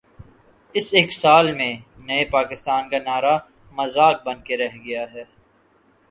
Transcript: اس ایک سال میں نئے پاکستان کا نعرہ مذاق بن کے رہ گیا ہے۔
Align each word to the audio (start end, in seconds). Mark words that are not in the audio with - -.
اس 0.75 0.87
ایک 0.93 1.11
سال 1.13 1.51
میں 1.57 1.73
نئے 2.07 2.23
پاکستان 2.31 2.89
کا 2.89 2.97
نعرہ 3.05 3.37
مذاق 3.77 4.15
بن 4.25 4.41
کے 4.41 4.57
رہ 4.57 4.75
گیا 4.85 5.03
ہے۔ 5.13 5.23